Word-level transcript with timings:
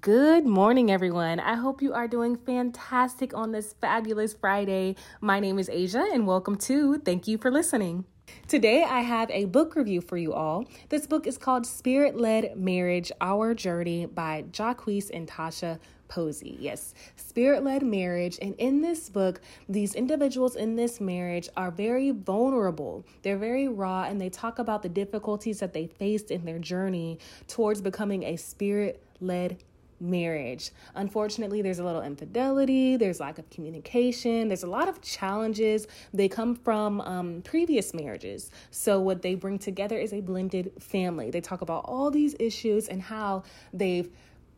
Good 0.00 0.46
morning, 0.46 0.90
everyone. 0.90 1.38
I 1.38 1.54
hope 1.54 1.82
you 1.82 1.92
are 1.92 2.08
doing 2.08 2.36
fantastic 2.36 3.34
on 3.34 3.52
this 3.52 3.74
fabulous 3.74 4.32
Friday. 4.32 4.96
My 5.20 5.38
name 5.38 5.58
is 5.58 5.68
Asia, 5.68 6.04
and 6.12 6.26
welcome 6.26 6.56
to 6.58 6.98
Thank 6.98 7.28
You 7.28 7.38
for 7.38 7.50
Listening. 7.52 8.04
Today, 8.48 8.82
I 8.82 9.00
have 9.00 9.30
a 9.30 9.44
book 9.44 9.76
review 9.76 10.00
for 10.00 10.16
you 10.16 10.32
all. 10.32 10.64
This 10.88 11.06
book 11.06 11.26
is 11.26 11.38
called 11.38 11.66
Spirit 11.66 12.16
Led 12.16 12.56
Marriage 12.56 13.12
Our 13.20 13.54
Journey 13.54 14.06
by 14.06 14.44
Jacques 14.50 14.86
and 14.88 15.28
Toshia 15.28 15.78
Posey. 16.08 16.56
Yes, 16.58 16.94
spirit 17.14 17.62
led 17.62 17.82
marriage. 17.82 18.38
And 18.42 18.54
in 18.56 18.80
this 18.80 19.08
book, 19.08 19.40
these 19.68 19.94
individuals 19.94 20.56
in 20.56 20.74
this 20.74 21.00
marriage 21.00 21.48
are 21.56 21.70
very 21.70 22.10
vulnerable. 22.10 23.06
They're 23.22 23.38
very 23.38 23.68
raw 23.68 24.04
and 24.04 24.20
they 24.20 24.30
talk 24.30 24.58
about 24.58 24.82
the 24.82 24.88
difficulties 24.88 25.60
that 25.60 25.74
they 25.74 25.86
faced 25.86 26.30
in 26.30 26.44
their 26.44 26.58
journey 26.58 27.18
towards 27.46 27.80
becoming 27.80 28.24
a 28.24 28.36
spirit 28.36 29.02
led 29.20 29.58
marriage. 30.02 30.70
Unfortunately, 30.94 31.62
there's 31.62 31.78
a 31.78 31.84
little 31.84 32.02
infidelity, 32.02 32.96
there's 32.96 33.20
lack 33.20 33.38
of 33.38 33.48
communication, 33.50 34.48
there's 34.48 34.64
a 34.64 34.68
lot 34.68 34.88
of 34.88 35.00
challenges. 35.00 35.86
They 36.12 36.28
come 36.28 36.54
from 36.54 37.00
um, 37.00 37.42
previous 37.42 37.94
marriages. 37.94 38.50
So, 38.70 39.00
what 39.00 39.22
they 39.22 39.34
bring 39.34 39.58
together 39.58 39.96
is 39.96 40.12
a 40.12 40.20
blended 40.20 40.72
family. 40.80 41.30
They 41.30 41.40
talk 41.40 41.62
about 41.62 41.84
all 41.86 42.10
these 42.10 42.34
issues 42.38 42.88
and 42.88 43.00
how 43.00 43.44
they've 43.72 44.10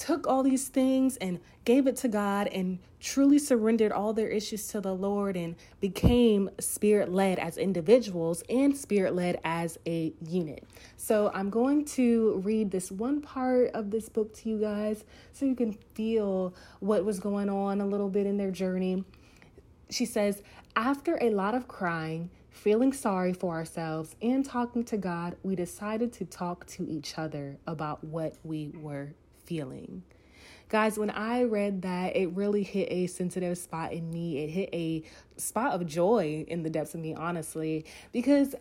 took 0.00 0.26
all 0.26 0.42
these 0.42 0.68
things 0.68 1.18
and 1.18 1.38
gave 1.66 1.86
it 1.86 1.94
to 1.94 2.08
God 2.08 2.48
and 2.48 2.78
truly 3.00 3.38
surrendered 3.38 3.92
all 3.92 4.14
their 4.14 4.28
issues 4.28 4.66
to 4.68 4.80
the 4.80 4.94
Lord 4.94 5.36
and 5.36 5.54
became 5.78 6.48
spirit 6.58 7.12
led 7.12 7.38
as 7.38 7.58
individuals 7.58 8.42
and 8.48 8.74
spirit 8.74 9.14
led 9.14 9.38
as 9.44 9.78
a 9.86 10.14
unit. 10.26 10.64
So 10.96 11.30
I'm 11.34 11.50
going 11.50 11.84
to 11.86 12.40
read 12.42 12.70
this 12.70 12.90
one 12.90 13.20
part 13.20 13.70
of 13.72 13.90
this 13.90 14.08
book 14.08 14.34
to 14.38 14.48
you 14.48 14.58
guys 14.58 15.04
so 15.32 15.44
you 15.44 15.54
can 15.54 15.72
feel 15.94 16.54
what 16.80 17.04
was 17.04 17.20
going 17.20 17.50
on 17.50 17.82
a 17.82 17.86
little 17.86 18.08
bit 18.08 18.26
in 18.26 18.38
their 18.38 18.50
journey. 18.50 19.04
She 19.90 20.06
says, 20.06 20.42
after 20.76 21.18
a 21.20 21.28
lot 21.28 21.54
of 21.54 21.68
crying, 21.68 22.30
feeling 22.48 22.94
sorry 22.94 23.34
for 23.34 23.54
ourselves, 23.54 24.16
and 24.22 24.46
talking 24.46 24.84
to 24.84 24.96
God, 24.96 25.36
we 25.42 25.56
decided 25.56 26.10
to 26.14 26.24
talk 26.24 26.66
to 26.68 26.88
each 26.88 27.18
other 27.18 27.58
about 27.66 28.02
what 28.02 28.34
we 28.44 28.72
were 28.80 29.10
feeling. 29.50 30.04
Guys, 30.68 30.96
when 30.96 31.10
I 31.10 31.42
read 31.42 31.82
that, 31.82 32.14
it 32.14 32.28
really 32.36 32.62
hit 32.62 32.86
a 32.92 33.08
sensitive 33.08 33.58
spot 33.58 33.92
in 33.92 34.08
me. 34.08 34.44
It 34.44 34.50
hit 34.50 34.68
a 34.72 35.02
spot 35.36 35.72
of 35.72 35.84
joy 35.84 36.44
in 36.46 36.62
the 36.62 36.70
depths 36.70 36.94
of 36.94 37.00
me, 37.00 37.14
honestly, 37.14 37.84
because 38.12 38.54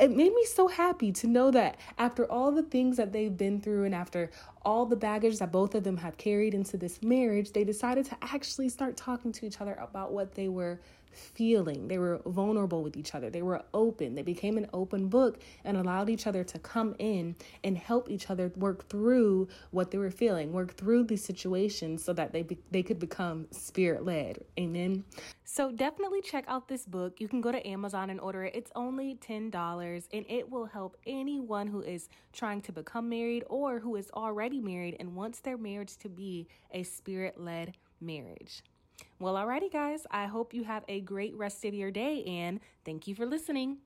it 0.00 0.12
made 0.12 0.32
me 0.32 0.44
so 0.44 0.68
happy 0.68 1.10
to 1.10 1.26
know 1.26 1.50
that 1.50 1.80
after 1.98 2.30
all 2.30 2.52
the 2.52 2.62
things 2.62 2.96
that 2.96 3.12
they've 3.12 3.36
been 3.36 3.60
through 3.60 3.86
and 3.86 3.94
after 3.94 4.30
all 4.62 4.86
the 4.86 4.94
baggage 4.94 5.40
that 5.40 5.50
both 5.50 5.74
of 5.74 5.82
them 5.82 5.96
have 5.96 6.16
carried 6.16 6.54
into 6.54 6.76
this 6.76 7.02
marriage, 7.02 7.50
they 7.50 7.64
decided 7.64 8.04
to 8.06 8.16
actually 8.22 8.68
start 8.68 8.96
talking 8.96 9.32
to 9.32 9.46
each 9.46 9.60
other 9.60 9.76
about 9.80 10.12
what 10.12 10.36
they 10.36 10.48
were 10.48 10.78
feeling. 11.12 11.88
They 11.88 11.98
were 11.98 12.20
vulnerable 12.26 12.82
with 12.82 12.96
each 12.96 13.14
other. 13.14 13.30
They 13.30 13.42
were 13.42 13.62
open. 13.74 14.14
They 14.14 14.22
became 14.22 14.56
an 14.56 14.68
open 14.72 15.08
book 15.08 15.40
and 15.64 15.76
allowed 15.76 16.08
each 16.08 16.26
other 16.26 16.44
to 16.44 16.58
come 16.58 16.94
in 16.98 17.36
and 17.64 17.76
help 17.76 18.10
each 18.10 18.30
other 18.30 18.52
work 18.56 18.88
through 18.88 19.48
what 19.70 19.90
they 19.90 19.98
were 19.98 20.10
feeling, 20.10 20.52
work 20.52 20.76
through 20.76 21.04
these 21.04 21.24
situations 21.24 22.04
so 22.04 22.12
that 22.12 22.32
they 22.32 22.42
be- 22.42 22.58
they 22.70 22.82
could 22.82 22.98
become 22.98 23.46
spirit 23.50 24.04
led. 24.04 24.44
Amen. 24.58 25.04
So 25.44 25.72
definitely 25.72 26.20
check 26.20 26.44
out 26.46 26.68
this 26.68 26.84
book. 26.84 27.20
You 27.20 27.28
can 27.28 27.40
go 27.40 27.50
to 27.50 27.66
Amazon 27.66 28.10
and 28.10 28.20
order 28.20 28.44
it. 28.44 28.54
It's 28.54 28.70
only 28.76 29.14
$10 29.16 30.08
and 30.12 30.26
it 30.28 30.50
will 30.50 30.66
help 30.66 30.96
anyone 31.06 31.66
who 31.66 31.80
is 31.80 32.08
trying 32.32 32.60
to 32.62 32.72
become 32.72 33.08
married 33.08 33.44
or 33.48 33.78
who 33.78 33.96
is 33.96 34.10
already 34.12 34.60
married 34.60 34.96
and 35.00 35.16
wants 35.16 35.40
their 35.40 35.56
marriage 35.56 35.96
to 35.98 36.08
be 36.08 36.48
a 36.70 36.82
spirit 36.82 37.40
led 37.40 37.74
marriage. 38.00 38.62
Well, 39.18 39.34
alrighty, 39.34 39.72
guys. 39.72 40.06
I 40.10 40.26
hope 40.26 40.54
you 40.54 40.64
have 40.64 40.84
a 40.88 41.00
great 41.00 41.34
rest 41.36 41.64
of 41.64 41.74
your 41.74 41.90
day 41.90 42.24
and 42.24 42.60
thank 42.84 43.06
you 43.06 43.14
for 43.14 43.26
listening. 43.26 43.78